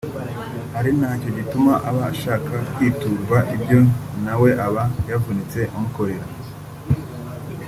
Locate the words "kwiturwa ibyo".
2.73-3.79